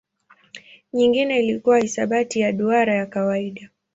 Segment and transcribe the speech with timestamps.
[0.93, 3.69] Nyingine ilikuwa hisabati ya duara ya kawaida.